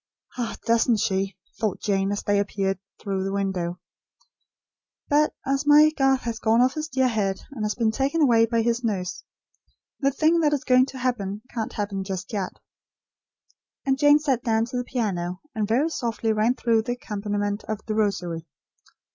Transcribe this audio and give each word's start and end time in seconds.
"Ah, 0.35 0.55
doesn't 0.65 0.97
she?" 0.97 1.37
thought 1.59 1.79
Jane, 1.79 2.11
as 2.11 2.23
they 2.23 2.33
disappeared 2.41 2.79
through 2.99 3.23
the 3.23 3.31
window. 3.31 3.77
"But 5.09 5.35
as 5.45 5.67
my 5.67 5.91
Garth 5.91 6.21
has 6.21 6.39
gone 6.39 6.59
off 6.59 6.73
his 6.73 6.87
dear 6.87 7.07
head, 7.07 7.41
and 7.51 7.63
been 7.77 7.91
taken 7.91 8.19
away 8.19 8.47
by 8.47 8.63
his 8.63 8.83
nurse, 8.83 9.23
the 9.99 10.09
thing 10.09 10.39
that 10.39 10.53
is 10.53 10.63
going 10.63 10.87
to 10.87 10.97
happen, 10.97 11.43
can't 11.53 11.73
happen 11.73 12.03
just 12.03 12.33
yet." 12.33 12.53
And 13.85 13.99
Jane 13.99 14.17
sat 14.17 14.41
down 14.43 14.65
to 14.65 14.77
the 14.77 14.83
piano, 14.83 15.39
and 15.53 15.67
very 15.67 15.89
softly 15.89 16.33
ran 16.33 16.55
through 16.55 16.81
the 16.81 16.93
accompaniment 16.93 17.63
of 17.65 17.85
The 17.85 17.93
Rosary. 17.93 18.47